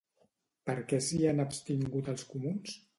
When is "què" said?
0.93-1.01